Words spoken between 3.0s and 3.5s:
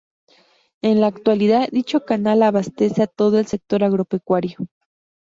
a todo el